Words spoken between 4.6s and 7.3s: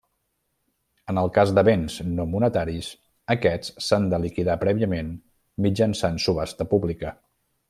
prèviament mitjançant subhasta pública.